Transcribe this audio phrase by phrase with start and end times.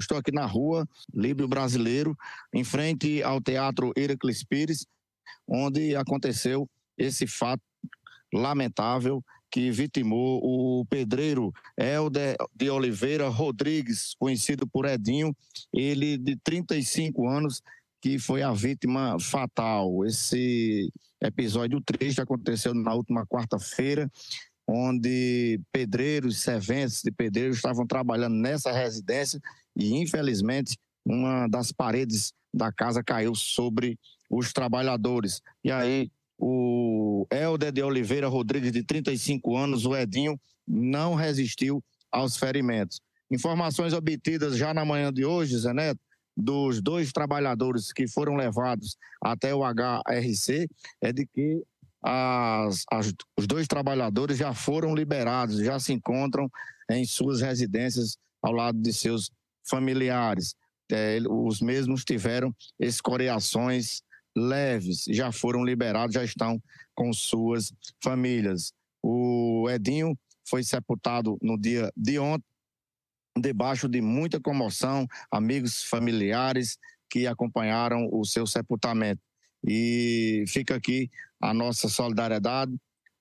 [0.00, 2.16] Estou aqui na rua Líbio Brasileiro,
[2.52, 4.86] em frente ao Teatro Heracles Pires,
[5.46, 7.62] onde aconteceu esse fato
[8.32, 15.36] lamentável que vitimou o pedreiro Helder de Oliveira Rodrigues, conhecido por Edinho,
[15.72, 17.60] ele de 35 anos,
[18.00, 20.06] que foi a vítima fatal.
[20.06, 20.90] Esse
[21.20, 24.10] episódio triste aconteceu na última quarta-feira,
[24.66, 29.40] onde pedreiros, serventes de pedreiros estavam trabalhando nessa residência
[29.80, 33.98] e, infelizmente, uma das paredes da casa caiu sobre
[34.28, 35.40] os trabalhadores.
[35.64, 40.38] E aí, o Helder de Oliveira Rodrigues, de 35 anos, o Edinho,
[40.68, 43.00] não resistiu aos ferimentos.
[43.30, 46.00] Informações obtidas já na manhã de hoje, Zé Neto,
[46.36, 50.68] dos dois trabalhadores que foram levados até o HRC,
[51.00, 51.62] é de que
[52.02, 56.50] as, as, os dois trabalhadores já foram liberados, já se encontram
[56.90, 59.30] em suas residências ao lado de seus
[59.68, 60.54] familiares.
[60.90, 64.02] É, os mesmos tiveram escoriações
[64.36, 66.60] leves, já foram liberados, já estão
[66.94, 68.72] com suas famílias.
[69.02, 72.44] O Edinho foi sepultado no dia de ontem,
[73.38, 76.76] debaixo de muita comoção, amigos, familiares
[77.08, 79.20] que acompanharam o seu sepultamento.
[79.66, 82.72] E fica aqui a nossa solidariedade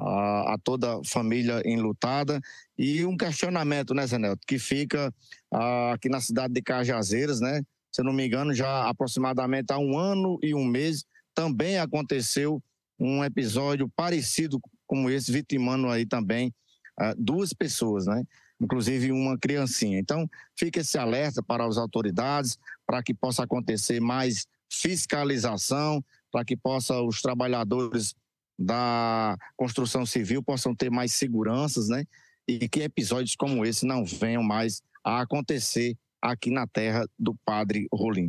[0.00, 2.40] a, a toda a família enlutada
[2.78, 5.12] e um questionamento, né, Zenelto, que fica
[5.52, 7.62] a, aqui na cidade de Cajazeiras, né?
[7.92, 12.62] Se eu não me engano, já aproximadamente há um ano e um mês também aconteceu
[12.98, 16.52] um episódio parecido como esse, vitimando aí também
[17.00, 18.22] uh, duas pessoas, né?
[18.60, 19.98] Inclusive uma criancinha.
[19.98, 20.28] Então,
[20.58, 27.00] fica esse alerta para as autoridades, para que possa acontecer mais fiscalização, para que possa
[27.00, 28.14] os trabalhadores
[28.60, 32.04] da construção civil possam ter mais seguranças, né?
[32.46, 37.88] E que episódios como esse não venham mais a acontecer aqui na terra do Padre
[37.90, 38.18] Rolim.